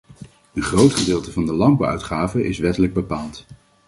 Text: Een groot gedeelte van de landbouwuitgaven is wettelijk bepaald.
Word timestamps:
Een 0.53 0.61
groot 0.63 0.93
gedeelte 0.95 1.31
van 1.31 1.45
de 1.45 1.53
landbouwuitgaven 1.53 2.45
is 2.45 2.57
wettelijk 2.59 2.93
bepaald. 2.93 3.45